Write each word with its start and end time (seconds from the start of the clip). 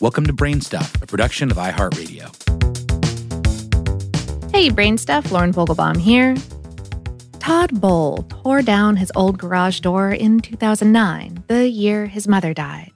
Welcome 0.00 0.24
to 0.28 0.32
Brainstuff, 0.32 1.02
a 1.02 1.06
production 1.06 1.50
of 1.50 1.58
iHeartRadio. 1.58 2.24
Hey, 4.50 4.70
Brainstuff, 4.70 5.30
Lauren 5.30 5.52
Vogelbaum 5.52 6.00
here. 6.00 6.34
Todd 7.38 7.78
Bol 7.82 8.24
tore 8.30 8.62
down 8.62 8.96
his 8.96 9.12
old 9.14 9.36
garage 9.36 9.80
door 9.80 10.10
in 10.10 10.40
2009, 10.40 11.44
the 11.48 11.68
year 11.68 12.06
his 12.06 12.26
mother 12.26 12.54
died. 12.54 12.92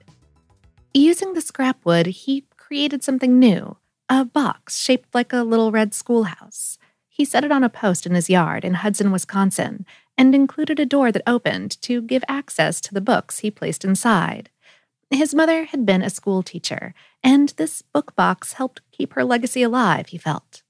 Using 0.95 1.33
the 1.33 1.41
scrap 1.41 1.77
wood, 1.85 2.07
he 2.07 2.45
created 2.57 3.03
something 3.03 3.37
new 3.37 3.77
a 4.09 4.25
box 4.25 4.79
shaped 4.79 5.13
like 5.13 5.31
a 5.31 5.43
little 5.43 5.71
red 5.71 5.93
schoolhouse. 5.93 6.79
He 7.07 7.23
set 7.23 7.43
it 7.43 7.51
on 7.51 7.63
a 7.63 7.69
post 7.69 8.07
in 8.07 8.15
his 8.15 8.31
yard 8.31 8.65
in 8.65 8.73
Hudson, 8.73 9.11
Wisconsin, 9.11 9.85
and 10.17 10.33
included 10.33 10.79
a 10.79 10.87
door 10.87 11.11
that 11.11 11.21
opened 11.27 11.79
to 11.83 12.01
give 12.01 12.23
access 12.27 12.81
to 12.81 12.95
the 12.95 12.99
books 12.99 13.39
he 13.39 13.51
placed 13.51 13.85
inside. 13.85 14.49
His 15.15 15.33
mother 15.33 15.63
had 15.63 15.85
been 15.85 16.01
a 16.01 16.09
school 16.09 16.43
teacher, 16.43 16.93
and 17.23 17.49
this 17.55 17.81
book 17.81 18.17
box 18.17 18.53
helped 18.53 18.81
keep 18.91 19.13
her 19.13 19.23
legacy 19.23 19.63
alive, 19.63 20.07
he 20.07 20.17
felt. 20.17 20.61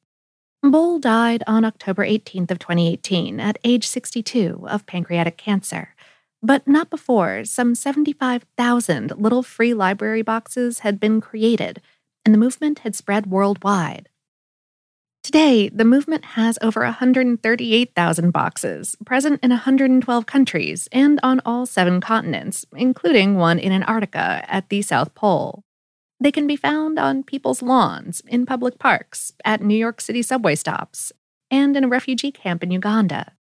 Bol 0.61 0.99
died 0.99 1.41
on 1.47 1.65
October 1.65 2.05
18th 2.05 2.51
of 2.51 2.59
2018 2.59 3.39
at 3.39 3.57
age 3.63 3.87
62 3.87 4.67
of 4.67 4.85
pancreatic 4.85 5.37
cancer, 5.37 5.95
but 6.43 6.67
not 6.67 6.91
before 6.91 7.43
some 7.43 7.73
75,000 7.73 9.13
little 9.17 9.41
free 9.41 9.73
library 9.73 10.21
boxes 10.21 10.79
had 10.79 10.99
been 10.99 11.21
created 11.21 11.81
and 12.23 12.31
the 12.31 12.39
movement 12.39 12.79
had 12.79 12.95
spread 12.95 13.25
worldwide. 13.25 14.09
Today, 15.25 15.69
the 15.69 15.85
movement 15.85 16.23
has 16.23 16.59
over 16.61 16.81
138,000 16.81 18.29
boxes, 18.29 18.95
present 19.07 19.39
in 19.41 19.49
112 19.49 20.25
countries 20.27 20.87
and 20.91 21.19
on 21.23 21.41
all 21.43 21.65
seven 21.65 21.99
continents, 21.99 22.63
including 22.75 23.35
one 23.35 23.57
in 23.57 23.71
Antarctica 23.71 24.45
at 24.47 24.69
the 24.69 24.83
South 24.83 25.15
Pole. 25.15 25.63
They 26.19 26.31
can 26.31 26.45
be 26.45 26.55
found 26.55 26.99
on 26.99 27.23
people's 27.23 27.63
lawns, 27.63 28.21
in 28.27 28.45
public 28.45 28.77
parks, 28.77 29.31
at 29.43 29.63
New 29.63 29.73
York 29.73 29.99
City 29.99 30.21
subway 30.21 30.53
stops, 30.53 31.11
and 31.49 31.75
in 31.75 31.85
a 31.85 31.87
refugee 31.87 32.31
camp 32.31 32.61
in 32.61 32.69
Uganda. 32.69 33.33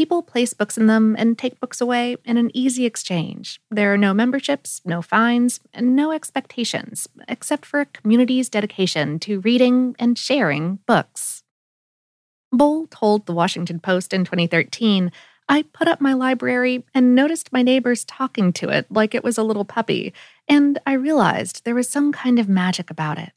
People 0.00 0.22
place 0.22 0.54
books 0.54 0.78
in 0.78 0.86
them 0.86 1.14
and 1.18 1.36
take 1.36 1.60
books 1.60 1.78
away 1.78 2.16
in 2.24 2.38
an 2.38 2.50
easy 2.54 2.86
exchange. 2.86 3.60
There 3.70 3.92
are 3.92 3.98
no 3.98 4.14
memberships, 4.14 4.80
no 4.86 5.02
fines, 5.02 5.60
and 5.74 5.94
no 5.94 6.10
expectations, 6.10 7.06
except 7.28 7.66
for 7.66 7.82
a 7.82 7.84
community's 7.84 8.48
dedication 8.48 9.18
to 9.18 9.40
reading 9.40 9.94
and 9.98 10.16
sharing 10.16 10.76
books. 10.86 11.42
Bol 12.50 12.86
told 12.86 13.26
the 13.26 13.34
Washington 13.34 13.78
Post 13.78 14.14
in 14.14 14.24
2013 14.24 15.12
I 15.50 15.64
put 15.64 15.86
up 15.86 16.00
my 16.00 16.14
library 16.14 16.82
and 16.94 17.14
noticed 17.14 17.52
my 17.52 17.60
neighbors 17.60 18.06
talking 18.06 18.54
to 18.54 18.70
it 18.70 18.86
like 18.90 19.14
it 19.14 19.22
was 19.22 19.36
a 19.36 19.42
little 19.42 19.66
puppy, 19.66 20.14
and 20.48 20.78
I 20.86 20.94
realized 20.94 21.66
there 21.66 21.74
was 21.74 21.90
some 21.90 22.10
kind 22.10 22.38
of 22.38 22.48
magic 22.48 22.90
about 22.90 23.18
it. 23.18 23.32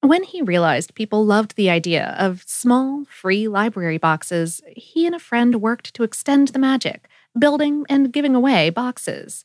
When 0.00 0.22
he 0.22 0.42
realized 0.42 0.94
people 0.94 1.26
loved 1.26 1.56
the 1.56 1.70
idea 1.70 2.14
of 2.18 2.44
small, 2.46 3.04
free 3.06 3.48
library 3.48 3.98
boxes, 3.98 4.62
he 4.76 5.06
and 5.06 5.14
a 5.14 5.18
friend 5.18 5.60
worked 5.60 5.92
to 5.94 6.04
extend 6.04 6.48
the 6.48 6.58
magic, 6.58 7.08
building 7.36 7.84
and 7.88 8.12
giving 8.12 8.34
away 8.34 8.70
boxes. 8.70 9.44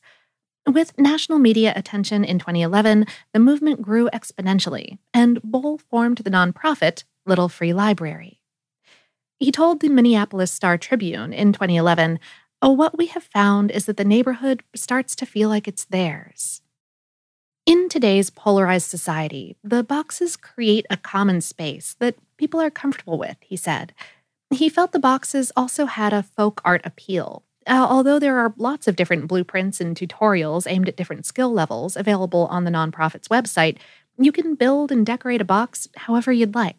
With 0.66 0.96
national 0.96 1.40
media 1.40 1.72
attention 1.74 2.24
in 2.24 2.38
2011, 2.38 3.06
the 3.32 3.40
movement 3.40 3.82
grew 3.82 4.08
exponentially, 4.10 4.98
and 5.12 5.42
Bol 5.42 5.78
formed 5.78 6.18
the 6.18 6.30
nonprofit 6.30 7.02
Little 7.26 7.48
Free 7.48 7.72
Library. 7.72 8.40
He 9.40 9.50
told 9.50 9.80
the 9.80 9.88
Minneapolis 9.88 10.52
Star 10.52 10.78
Tribune 10.78 11.32
in 11.32 11.52
2011 11.52 12.20
Oh, 12.62 12.70
what 12.70 12.96
we 12.96 13.06
have 13.06 13.24
found 13.24 13.70
is 13.70 13.84
that 13.84 13.98
the 13.98 14.04
neighborhood 14.04 14.62
starts 14.74 15.14
to 15.16 15.26
feel 15.26 15.50
like 15.50 15.68
it's 15.68 15.84
theirs. 15.84 16.62
In 17.66 17.88
today's 17.88 18.28
polarized 18.28 18.90
society, 18.90 19.56
the 19.64 19.82
boxes 19.82 20.36
create 20.36 20.84
a 20.90 20.98
common 20.98 21.40
space 21.40 21.96
that 21.98 22.16
people 22.36 22.60
are 22.60 22.70
comfortable 22.70 23.16
with, 23.16 23.38
he 23.40 23.56
said. 23.56 23.94
He 24.50 24.68
felt 24.68 24.92
the 24.92 24.98
boxes 24.98 25.50
also 25.56 25.86
had 25.86 26.12
a 26.12 26.22
folk 26.22 26.60
art 26.62 26.82
appeal. 26.84 27.42
Uh, 27.66 27.86
although 27.88 28.18
there 28.18 28.36
are 28.36 28.52
lots 28.58 28.86
of 28.86 28.96
different 28.96 29.28
blueprints 29.28 29.80
and 29.80 29.96
tutorials 29.96 30.70
aimed 30.70 30.88
at 30.88 30.96
different 30.96 31.24
skill 31.24 31.50
levels 31.54 31.96
available 31.96 32.46
on 32.50 32.64
the 32.64 32.70
nonprofit's 32.70 33.28
website, 33.28 33.78
you 34.18 34.30
can 34.30 34.54
build 34.54 34.92
and 34.92 35.06
decorate 35.06 35.40
a 35.40 35.44
box 35.44 35.88
however 35.96 36.32
you'd 36.34 36.54
like. 36.54 36.76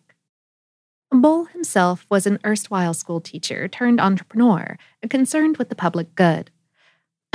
Bol 1.11 1.45
himself 1.45 2.05
was 2.11 2.27
an 2.27 2.37
erstwhile 2.45 2.93
school 2.93 3.21
teacher 3.21 3.67
turned 3.67 3.99
entrepreneur, 3.99 4.77
concerned 5.09 5.57
with 5.57 5.69
the 5.69 5.75
public 5.75 6.13
good. 6.13 6.51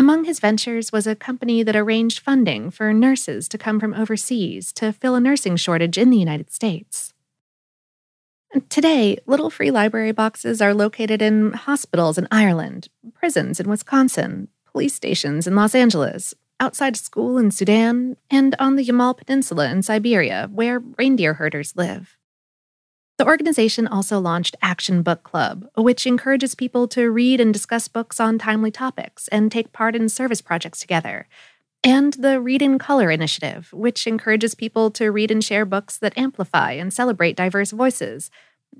Among 0.00 0.25
his 0.25 0.41
ventures 0.41 0.93
was 0.93 1.06
a 1.06 1.15
company 1.15 1.62
that 1.62 1.77
arranged 1.77 2.21
funding 2.21 2.71
for 2.71 2.91
nurses 2.94 3.47
to 3.50 3.59
come 3.59 3.78
from 3.78 3.93
overseas 3.93 4.72
to 4.72 4.94
fill 4.94 5.15
a 5.15 5.21
nursing 5.21 5.56
shortage 5.56 5.99
in 5.99 6.09
the 6.09 6.16
United 6.16 6.50
States. 6.50 7.12
Today, 8.71 9.19
little 9.27 9.50
free 9.50 9.71
library 9.71 10.12
boxes 10.12 10.62
are 10.62 10.72
located 10.72 11.21
in 11.21 11.53
hospitals 11.53 12.16
in 12.16 12.28
Ireland, 12.31 12.89
prisons 13.12 13.60
in 13.60 13.69
Wisconsin, 13.69 14.49
police 14.72 14.94
stations 14.94 15.47
in 15.47 15.55
Los 15.55 15.75
Angeles, 15.75 16.33
outside 16.59 16.97
school 16.97 17.37
in 17.37 17.50
Sudan, 17.50 18.16
and 18.31 18.56
on 18.59 18.77
the 18.77 18.84
Yamal 18.87 19.19
Peninsula 19.19 19.71
in 19.71 19.83
Siberia, 19.83 20.49
where 20.50 20.78
reindeer 20.97 21.34
herders 21.34 21.77
live. 21.77 22.16
The 23.21 23.27
organization 23.27 23.87
also 23.87 24.19
launched 24.19 24.57
Action 24.63 25.03
Book 25.03 25.25
Club, 25.25 25.69
which 25.77 26.07
encourages 26.07 26.55
people 26.55 26.89
to 26.89 27.11
read 27.11 27.39
and 27.39 27.53
discuss 27.53 27.87
books 27.87 28.19
on 28.19 28.39
timely 28.39 28.71
topics 28.71 29.29
and 29.29 29.53
take 29.53 29.75
part 29.75 29.95
in 29.95 30.09
service 30.09 30.41
projects 30.41 30.81
together. 30.81 31.29
And 31.85 32.15
the 32.15 32.41
Read 32.41 32.63
in 32.63 32.79
Color 32.79 33.11
initiative, 33.11 33.69
which 33.75 34.07
encourages 34.07 34.55
people 34.55 34.91
to 34.93 35.11
read 35.11 35.31
and 35.31 35.45
share 35.45 35.67
books 35.67 35.99
that 35.99 36.17
amplify 36.17 36.73
and 36.73 36.95
celebrate 36.95 37.37
diverse 37.37 37.73
voices. 37.73 38.31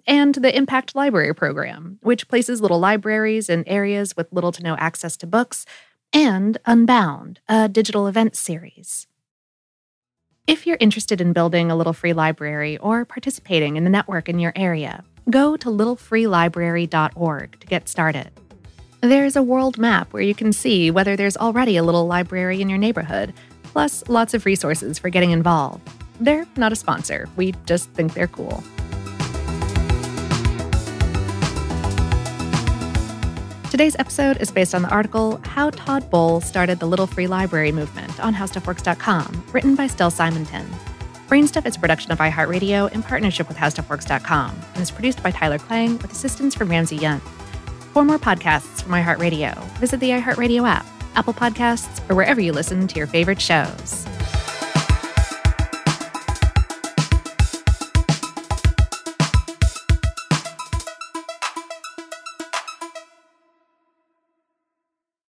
And 0.07 0.35
the 0.37 0.57
Impact 0.57 0.95
Library 0.95 1.35
program, 1.35 1.99
which 2.01 2.27
places 2.27 2.63
little 2.63 2.79
libraries 2.79 3.51
in 3.51 3.69
areas 3.69 4.17
with 4.17 4.33
little 4.33 4.53
to 4.53 4.63
no 4.63 4.75
access 4.77 5.19
to 5.19 5.27
books. 5.27 5.67
And 6.15 6.57
Unbound, 6.65 7.41
a 7.47 7.69
digital 7.69 8.07
event 8.07 8.37
series. 8.37 9.07
If 10.47 10.67
you're 10.67 10.79
interested 10.81 11.21
in 11.21 11.33
building 11.33 11.71
a 11.71 11.77
little 11.77 11.93
free 11.93 12.13
library 12.13 12.77
or 12.79 13.05
participating 13.05 13.77
in 13.77 13.85
the 13.85 13.91
network 13.91 14.29
in 14.29 14.39
your 14.39 14.53
area, 14.57 15.05
go 15.29 15.57
to 15.57 15.69
littlefreelibrary.org 15.69 17.61
to 17.61 17.67
get 17.67 17.89
started. 17.89 18.31
There's 19.01 19.37
a 19.37 19.43
world 19.43 19.79
map 19.79 20.13
where 20.13 20.23
you 20.23 20.35
can 20.35 20.53
see 20.53 20.91
whether 20.91 21.15
there's 21.15 21.37
already 21.37 21.77
a 21.77 21.83
little 21.83 22.07
library 22.07 22.61
in 22.61 22.69
your 22.69 22.79
neighborhood, 22.79 23.33
plus 23.63 24.03
lots 24.09 24.35
of 24.35 24.45
resources 24.45 24.99
for 24.99 25.09
getting 25.09 25.31
involved. 25.31 25.89
They're 26.19 26.47
not 26.57 26.73
a 26.73 26.77
sponsor, 26.77 27.29
we 27.37 27.53
just 27.65 27.89
think 27.91 28.15
they're 28.15 28.27
cool. 28.27 28.63
Today's 33.81 33.97
episode 33.99 34.37
is 34.43 34.51
based 34.51 34.75
on 34.75 34.83
the 34.83 34.91
article 34.91 35.41
How 35.43 35.71
Todd 35.71 36.11
Bol 36.11 36.43
Started 36.43 36.81
the 36.81 36.87
Little 36.87 37.07
Free 37.07 37.27
Library 37.27 37.73
Movement 37.73 38.21
on 38.21 38.35
HowStuffWorks.com, 38.35 39.43
written 39.53 39.75
by 39.75 39.87
Stell 39.87 40.11
Simonton. 40.11 40.69
Brainstuff 41.29 41.65
is 41.65 41.77
a 41.77 41.81
production 41.81 42.13
of 42.13 42.19
iHeartRadio 42.19 42.93
in 42.93 43.03
partnership 43.03 43.49
with 43.49 43.57
HowStuffWorks.com 43.57 44.55
and 44.75 44.83
is 44.83 44.91
produced 44.91 45.23
by 45.23 45.31
Tyler 45.31 45.57
Klang 45.59 45.97
with 45.97 46.13
assistance 46.13 46.55
from 46.55 46.69
Ramsey 46.69 46.97
Young. 46.97 47.21
For 47.95 48.05
more 48.05 48.19
podcasts 48.19 48.83
from 48.83 48.93
iHeartRadio, 48.93 49.59
visit 49.79 49.99
the 49.99 50.11
iHeartRadio 50.11 50.69
app, 50.69 50.85
Apple 51.15 51.33
Podcasts, 51.33 52.07
or 52.11 52.15
wherever 52.15 52.39
you 52.43 52.53
listen 52.53 52.87
to 52.87 52.97
your 52.99 53.07
favorite 53.07 53.41
shows. 53.41 54.07